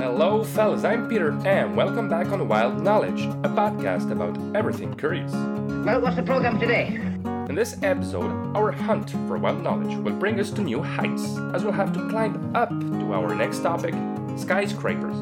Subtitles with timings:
[0.00, 5.32] Hello, fellas, I'm Peter, and welcome back on Wild Knowledge, a podcast about everything curious.
[5.32, 7.00] Well, what's the program today?
[7.48, 11.64] In this episode, our hunt for wild knowledge will bring us to new heights, as
[11.64, 13.92] we'll have to climb up to our next topic
[14.36, 15.16] skyscrapers.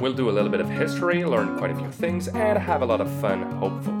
[0.00, 2.86] We'll do a little bit of history, learn quite a few things, and have a
[2.86, 3.96] lot of fun, hopefully.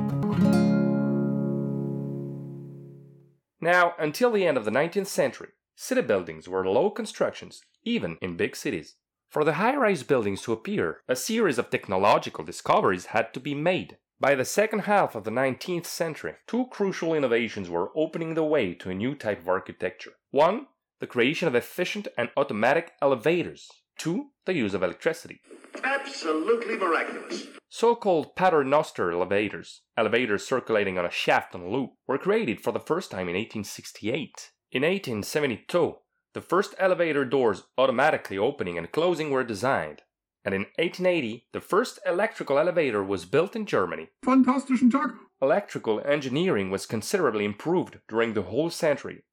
[3.60, 8.36] Now, until the end of the 19th century, city buildings were low constructions, even in
[8.36, 8.94] big cities.
[9.28, 13.54] For the high rise buildings to appear, a series of technological discoveries had to be
[13.54, 13.98] made.
[14.18, 18.72] By the second half of the 19th century, two crucial innovations were opening the way
[18.74, 20.12] to a new type of architecture.
[20.30, 20.68] One,
[21.00, 23.68] the creation of efficient and automatic elevators.
[23.98, 25.40] Two, the use of electricity.
[25.84, 27.48] Absolutely miraculous.
[27.68, 32.72] So called paternoster elevators, elevators circulating on a shaft on a loop, were created for
[32.72, 34.52] the first time in 1868.
[34.72, 35.96] In 1872,
[36.38, 40.02] the first elevator doors automatically opening and closing were designed.
[40.44, 44.10] And in 1880, the first electrical elevator was built in Germany.
[44.24, 45.14] Fantastischen Tag.
[45.42, 49.24] Electrical engineering was considerably improved during the whole century.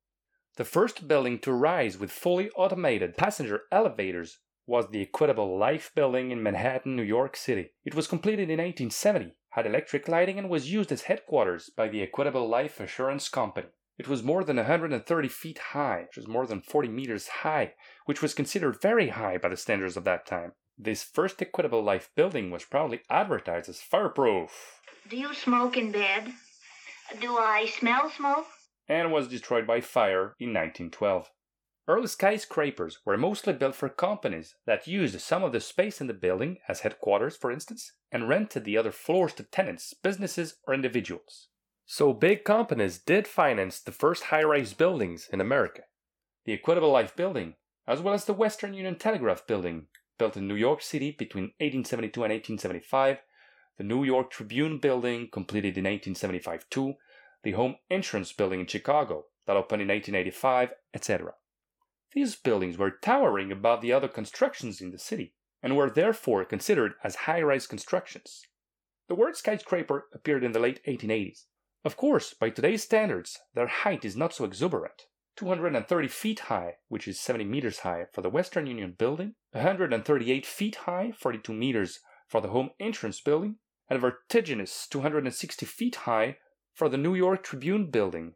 [0.58, 6.31] The first building to rise with fully automated passenger elevators was the Equitable Life Building
[6.31, 7.69] in Manhattan, New York City.
[7.86, 12.02] It was completed in 1870, had electric lighting, and was used as headquarters by the
[12.02, 13.67] Equitable Life Assurance Company.
[13.98, 18.22] It was more than 130 feet high, which was more than 40 meters high, which
[18.22, 20.52] was considered very high by the standards of that time.
[20.78, 26.34] This first Equitable Life building was proudly advertised as fireproof Do you smoke in bed?
[27.22, 28.48] Do I smell smoke?
[28.88, 31.32] and was destroyed by fire in 1912.
[31.88, 36.14] Early skyscrapers were mostly built for companies that used some of the space in the
[36.14, 41.48] building as headquarters, for instance, and rented the other floors to tenants, businesses, or individuals.
[41.88, 45.83] So big companies did finance the first high rise buildings in America.
[46.45, 47.55] The Equitable Life Building,
[47.88, 49.86] as well as the Western Union Telegraph Building,
[50.17, 53.19] built in New York City between 1872 and 1875,
[53.78, 56.95] the New York Tribune Building, completed in 1875 too,
[57.44, 61.34] the Home Insurance Building in Chicago, that opened in 1885, etc.
[62.13, 66.94] These buildings were towering above the other constructions in the city, and were therefore considered
[67.03, 68.41] as high rise constructions.
[69.07, 71.44] The word skyscraper appeared in the late 1880s.
[71.85, 75.03] Of course, by today's standards, their height is not so exuberant.
[75.35, 80.75] 230 feet high, which is 70 meters high for the Western Union building, 138 feet
[80.88, 83.57] high, 42 meters for the Home Entrance building,
[83.88, 86.38] and a vertiginous 260 feet high
[86.74, 88.34] for the New York Tribune building.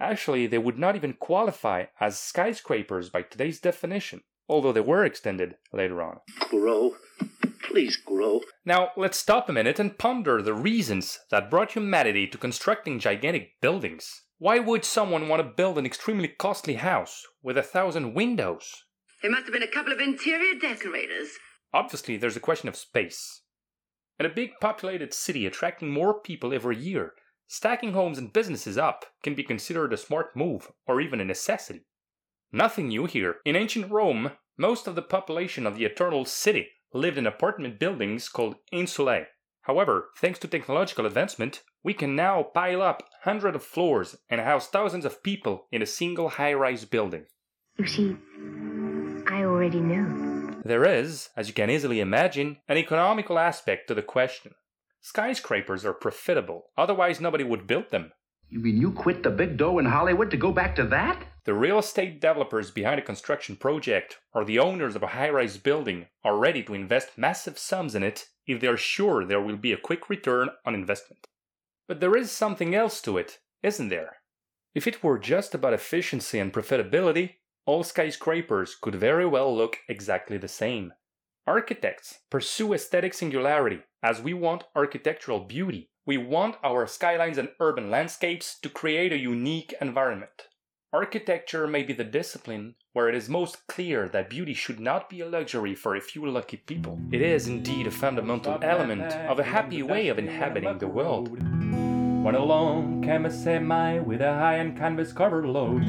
[0.00, 5.54] Actually, they would not even qualify as skyscrapers by today's definition, although they were extended
[5.72, 6.18] later on.
[6.48, 6.96] Grow.
[7.70, 8.40] Please grow.
[8.64, 13.60] Now, let's stop a minute and ponder the reasons that brought humanity to constructing gigantic
[13.60, 14.22] buildings.
[14.38, 18.82] Why would someone want to build an extremely costly house with a thousand windows?
[19.22, 21.28] There must have been a couple of interior decorators.
[21.72, 23.42] Obviously, there's a question of space.
[24.18, 27.12] In a big populated city attracting more people every year,
[27.46, 31.86] stacking homes and businesses up can be considered a smart move or even a necessity.
[32.50, 33.36] Nothing new here.
[33.44, 38.28] In ancient Rome, most of the population of the Eternal City lived in apartment buildings
[38.28, 39.26] called insulae.
[39.62, 44.68] However, thanks to technological advancement, we can now pile up hundreds of floors and house
[44.68, 47.26] thousands of people in a single high rise building.
[47.76, 48.16] You see,
[49.28, 50.60] I already knew.
[50.64, 54.52] There is, as you can easily imagine, an economical aspect to the question.
[55.00, 58.12] Skyscrapers are profitable, otherwise, nobody would build them.
[58.48, 61.24] You mean you quit the big dough in Hollywood to go back to that?
[61.44, 65.56] The real estate developers behind a construction project or the owners of a high rise
[65.56, 69.56] building are ready to invest massive sums in it if they are sure there will
[69.56, 71.26] be a quick return on investment.
[71.88, 74.18] But there is something else to it, isn't there?
[74.74, 80.36] If it were just about efficiency and profitability, all skyscrapers could very well look exactly
[80.36, 80.92] the same.
[81.46, 85.90] Architects pursue aesthetic singularity as we want architectural beauty.
[86.04, 90.48] We want our skylines and urban landscapes to create a unique environment.
[90.92, 95.20] Architecture may be the discipline where it is most clear that beauty should not be
[95.20, 96.98] a luxury for a few lucky people.
[97.12, 101.28] It is indeed a fundamental element of a happy way of inhabiting the world.
[101.30, 105.84] When along came a semi with a high-end canvas covered load.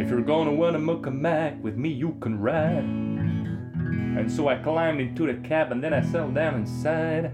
[0.00, 2.84] If you're gonna wanna muck a mac with me, you can ride.
[2.86, 7.32] And so I climbed into the cab and then I settled down inside.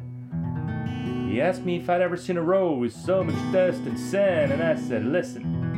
[1.30, 4.50] He asked me if I'd ever seen a road with so much dust and sand,
[4.50, 5.68] and I said, Listen,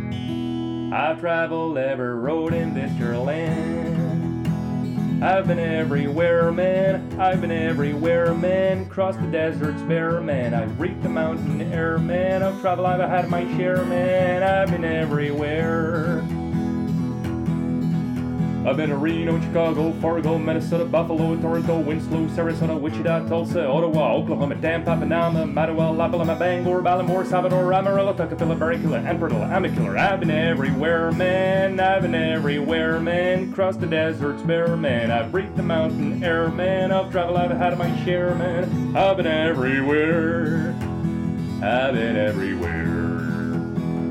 [0.92, 4.48] I've traveled every road in this here land.
[5.22, 7.20] I've been everywhere, man.
[7.20, 8.88] I've been everywhere, man.
[8.88, 10.52] Crossed the deserts bare, man.
[10.52, 12.42] I've reached the mountain air, man.
[12.42, 14.42] Of travel I've had my share, man.
[14.42, 16.24] I've been everywhere.
[18.66, 24.96] I've been Reno, Chicago, Fargo, Minnesota, Buffalo, Toronto, Winslow, Sarasota, Wichita, Tulsa, Ottawa, Oklahoma, Tampa,
[24.96, 29.98] Panama, Mattawa, Lapalama, Bangor, Baltimore, Salvador, Amarillo, Tucapilla, Barranquilla, Amarillo, Amicula.
[29.98, 31.80] I've been everywhere, man.
[31.80, 33.50] I've been everywhere, man.
[33.54, 35.10] Crossed the deserts bare, man.
[35.10, 36.92] I've breathed the mountain air, man.
[36.92, 38.94] I've traveled, I've had my share, man.
[38.94, 40.74] I've been everywhere.
[41.62, 42.89] I've been everywhere.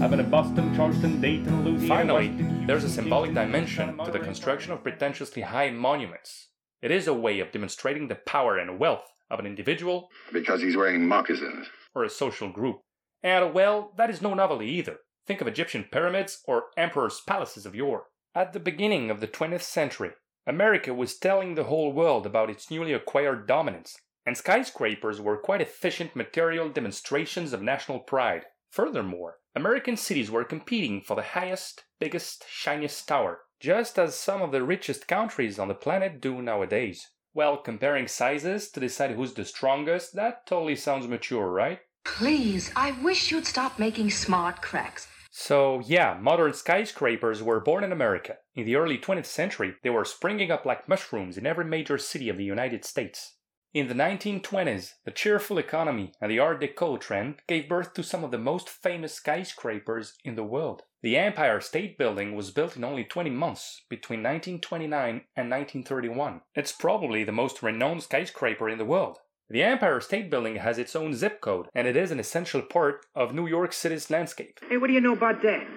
[0.01, 1.87] I've Boston, Charleston, Dayton, Louisiana.
[1.87, 2.29] Finally,
[2.65, 6.47] there's a symbolic dimension to the construction of pretentiously high monuments.
[6.81, 10.77] It is a way of demonstrating the power and wealth of an individual Because he's
[10.77, 11.67] wearing moccasins.
[11.93, 12.79] or a social group.
[13.21, 14.99] And, well, that is no novelty either.
[15.27, 18.05] Think of Egyptian pyramids or emperors' palaces of yore.
[18.33, 20.11] At the beginning of the 20th century,
[20.47, 25.61] America was telling the whole world about its newly acquired dominance, and skyscrapers were quite
[25.61, 28.45] efficient material demonstrations of national pride.
[28.69, 34.51] Furthermore, American cities were competing for the highest, biggest, shiniest tower, just as some of
[34.51, 37.09] the richest countries on the planet do nowadays.
[37.33, 41.79] Well, comparing sizes to decide who's the strongest, that totally sounds mature, right?
[42.05, 45.07] Please, I wish you'd stop making smart cracks.
[45.31, 48.37] So, yeah, modern skyscrapers were born in America.
[48.55, 52.29] In the early 20th century, they were springing up like mushrooms in every major city
[52.29, 53.35] of the United States.
[53.71, 58.23] In the 1920s, the cheerful economy and the Art Deco trend gave birth to some
[58.23, 60.81] of the most famous skyscrapers in the world.
[61.03, 66.41] The Empire State Building was built in only 20 months between 1929 and 1931.
[66.55, 69.19] It's probably the most renowned skyscraper in the world.
[69.51, 73.05] The Empire State Building has its own zip code, and it is an essential part
[73.13, 74.59] of New York City's landscape.
[74.67, 75.67] Hey, what do you know about that?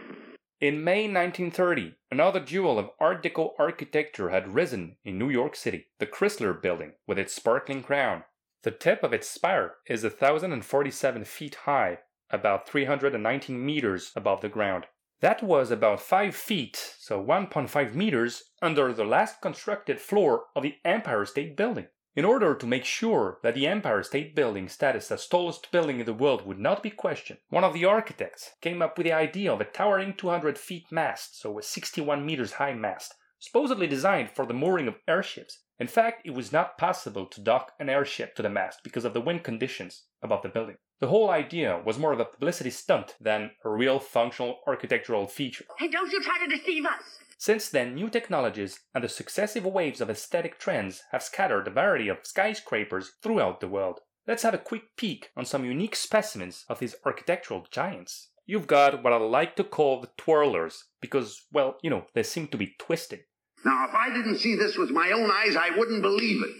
[0.63, 5.89] In May 1930, another jewel of Art Deco architecture had risen in New York City,
[5.99, 8.23] the Chrysler Building, with its sparkling crown.
[8.63, 11.99] The tip of its spire is 1,047 feet high,
[12.31, 14.87] about 319 meters above the ground.
[15.21, 20.77] That was about 5 feet, so 1.5 meters, under the last constructed floor of the
[20.85, 21.89] Empire State Building.
[22.15, 26.05] In order to make sure that the Empire State Building status as tallest building in
[26.05, 29.51] the world would not be questioned, one of the architects came up with the idea
[29.51, 34.45] of a towering 200 feet mast, so a 61 meters high mast, supposedly designed for
[34.45, 35.63] the mooring of airships.
[35.79, 39.15] In fact, it was not possible to dock an airship to the mast because of
[39.15, 40.77] the wind conditions above the building.
[41.01, 45.65] The whole idea was more of a publicity stunt than a real functional architectural feature.
[45.81, 47.22] Don't you try to deceive us.
[47.43, 52.07] Since then, new technologies and the successive waves of aesthetic trends have scattered a variety
[52.07, 53.99] of skyscrapers throughout the world.
[54.29, 58.29] Let's have a quick peek on some unique specimens of these architectural giants.
[58.47, 62.47] You've got what I like to call the twirlers, because, well, you know, they seem
[62.47, 63.23] to be twisted.
[63.65, 66.55] Now, if I didn't see this with my own eyes, I wouldn't believe it.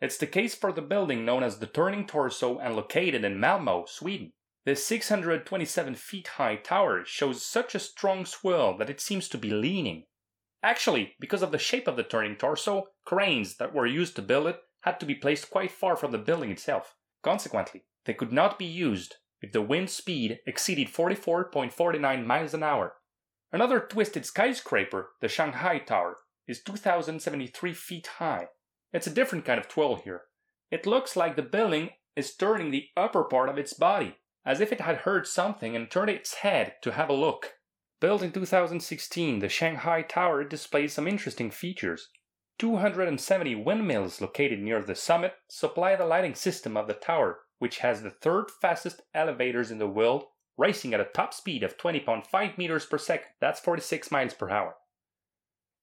[0.00, 3.88] It's the case for the building known as the Turning Torso and located in Malmö,
[3.88, 4.30] Sweden.
[4.66, 9.50] This 627 feet high tower shows such a strong swirl that it seems to be
[9.50, 10.06] leaning.
[10.60, 14.48] Actually, because of the shape of the turning torso, cranes that were used to build
[14.48, 16.96] it had to be placed quite far from the building itself.
[17.22, 22.94] Consequently, they could not be used if the wind speed exceeded 44.49 miles an hour.
[23.52, 26.16] Another twisted skyscraper, the Shanghai Tower,
[26.48, 28.48] is 2,073 feet high.
[28.92, 30.22] It's a different kind of twirl here.
[30.72, 34.16] It looks like the building is turning the upper part of its body,
[34.46, 37.54] as if it had heard something and turned its head to have a look.
[38.00, 42.08] Built in 2016, the Shanghai Tower displays some interesting features.
[42.58, 48.02] 270 windmills located near the summit supply the lighting system of the tower, which has
[48.02, 50.24] the third fastest elevators in the world,
[50.56, 53.28] racing at a top speed of 20.5 meters per second.
[53.40, 54.76] That's 46 miles per hour.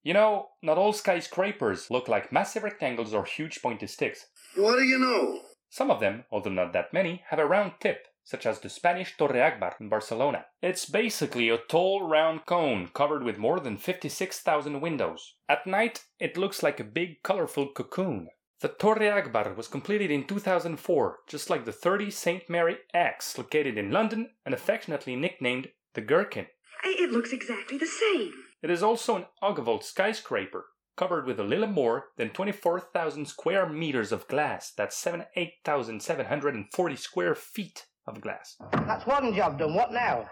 [0.03, 4.25] You know, not all skyscrapers look like massive rectangles or huge pointy sticks.
[4.55, 5.39] What do you know?
[5.69, 9.17] Some of them, although not that many, have a round tip, such as the Spanish
[9.17, 10.45] Torre Akbar in Barcelona.
[10.61, 15.35] It's basically a tall round cone covered with more than 56,000 windows.
[15.49, 18.29] At night, it looks like a big colorful cocoon.
[18.61, 22.49] The Torre Akbar was completed in 2004, just like the 30 St.
[22.49, 26.47] Mary X located in London and affectionately nicknamed the Gherkin.
[26.85, 28.31] It looks exactly the same.
[28.61, 34.13] It is also an Ogavolt skyscraper, covered with a little more than 24,000 square meters
[34.13, 34.71] of glass.
[34.71, 38.57] That's 78,740 square feet of glass.
[38.71, 39.73] That's one job done.
[39.73, 40.29] What now?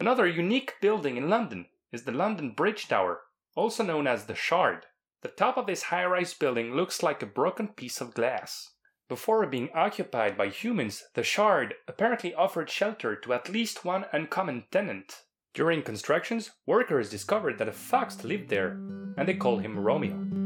[0.00, 3.20] Another unique building in London is the London Bridge Tower,
[3.54, 4.86] also known as the Shard.
[5.22, 8.70] The top of this high rise building looks like a broken piece of glass.
[9.08, 14.64] Before being occupied by humans, the Shard apparently offered shelter to at least one uncommon
[14.70, 15.22] tenant.
[15.54, 18.72] During constructions, workers discovered that a fox lived there,
[19.16, 20.43] and they called him Romeo.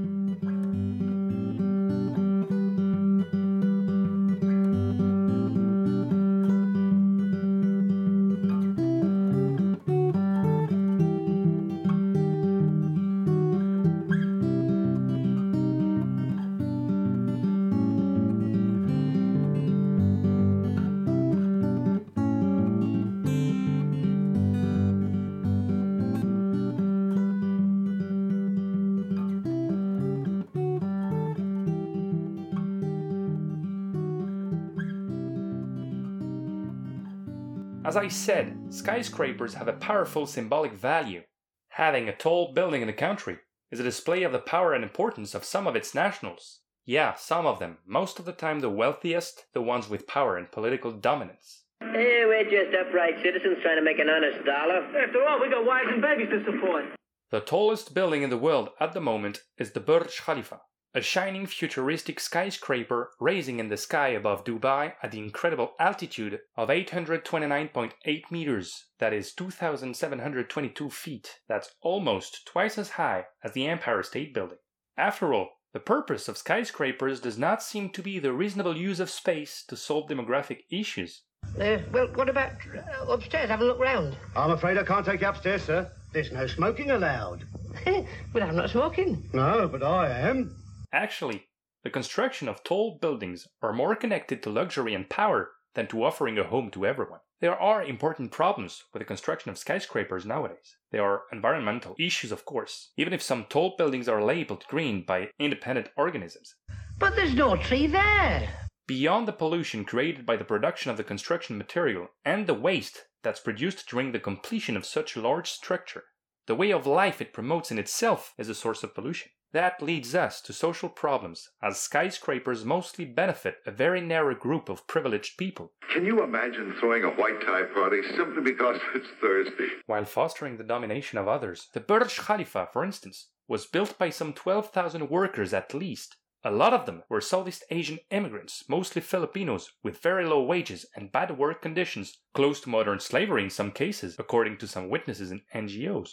[37.89, 41.23] As I said, skyscrapers have a powerful symbolic value.
[41.71, 43.39] Having a tall building in a country
[43.71, 46.61] is a display of the power and importance of some of its nationals.
[46.85, 50.53] Yeah, some of them, most of the time the wealthiest, the ones with power and
[50.53, 51.63] political dominance.
[51.81, 54.85] Hey, we're just upright citizens trying to make an honest dollar.
[55.03, 56.85] After all, we got wives and babies to support.
[57.31, 60.61] The tallest building in the world at the moment is the Burj Khalifa,
[60.95, 66.71] a shining futuristic skyscraper raising in the sky above Dubai at the incredible altitude of
[66.71, 71.41] 829.8 meters, that is 2,722 feet.
[71.49, 74.59] That's almost twice as high as the Empire State Building.
[74.97, 79.11] After all, the purpose of skyscrapers does not seem to be the reasonable use of
[79.11, 81.23] space to solve demographic issues.
[81.61, 83.51] Uh, well, what about uh, upstairs?
[83.51, 84.17] Have a look round.
[84.35, 85.91] I'm afraid I can't take you upstairs, sir.
[86.13, 87.45] There's no smoking allowed.
[88.33, 89.29] but I'm not smoking.
[89.33, 90.57] No, but I am.
[90.93, 91.49] Actually,
[91.85, 96.39] the construction of tall buildings are more connected to luxury and power than to offering
[96.39, 97.21] a home to everyone.
[97.41, 100.77] There are important problems with the construction of skyscrapers nowadays.
[100.91, 105.29] There are environmental issues, of course, even if some tall buildings are labeled green by
[105.39, 106.57] independent organisms.
[106.99, 108.49] But there's no tree there.
[108.87, 113.41] Beyond the pollution created by the production of the construction material and the waste that's
[113.41, 116.05] produced during the completion of such a large structure,
[116.47, 119.31] the way of life it promotes in itself is a source of pollution.
[119.53, 124.87] That leads us to social problems, as skyscrapers mostly benefit a very narrow group of
[124.87, 125.73] privileged people.
[125.91, 129.69] Can you imagine throwing a white tie party simply because it's Thursday?
[129.87, 134.35] While fostering the domination of others, the Burj Khalifa, for instance, was built by some
[134.35, 136.17] 12,000 workers at least.
[136.45, 141.11] A lot of them were Southeast Asian immigrants, mostly Filipinos, with very low wages and
[141.11, 145.41] bad work conditions, close to modern slavery in some cases, according to some witnesses and
[145.55, 146.11] NGOs.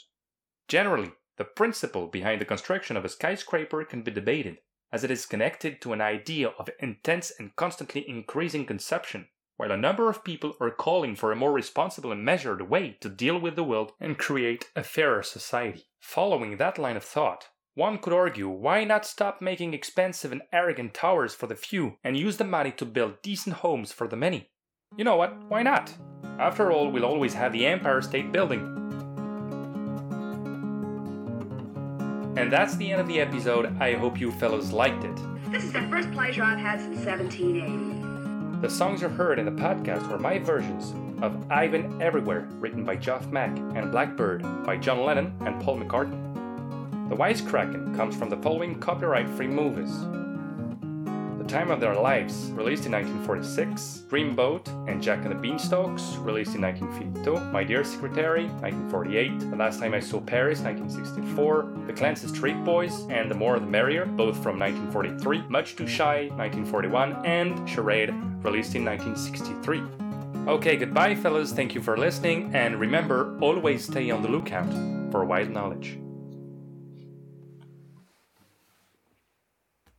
[0.68, 4.58] Generally, the principle behind the construction of a skyscraper can be debated,
[4.92, 9.28] as it is connected to an idea of intense and constantly increasing consumption,
[9.58, 13.10] while a number of people are calling for a more responsible and measured way to
[13.10, 15.86] deal with the world and create a fairer society.
[16.00, 20.94] Following that line of thought, one could argue why not stop making expensive and arrogant
[20.94, 24.50] towers for the few and use the money to build decent homes for the many?
[24.96, 25.44] You know what?
[25.50, 25.94] Why not?
[26.40, 28.85] After all, we'll always have the Empire State Building,
[32.38, 33.78] And that's the end of the episode.
[33.80, 35.52] I hope you fellows liked it.
[35.52, 38.62] This is the first pleasure I've had since 1780.
[38.62, 42.98] The songs you heard in the podcast were my versions of Ivan Everywhere, written by
[42.98, 46.22] Geoff Mack, and Blackbird by John Lennon and Paul McCartney.
[47.10, 49.92] The Wisecracking comes from the following copyright free movies
[51.56, 56.62] Time of Their Lives, released in 1946, Dreamboat and Jack and the Beanstalks, released in
[56.62, 62.62] 1952, My Dear Secretary, 1948, The Last Time I Saw Paris, 1964, The Clancy Street
[62.66, 68.14] Boys, and The More the Merrier, both from 1943, Much Too Shy, 1941, and Charade,
[68.44, 69.82] released in 1963.
[70.52, 71.54] Okay, goodbye, fellas.
[71.54, 74.70] Thank you for listening, and remember always stay on the lookout
[75.10, 76.00] for wild knowledge.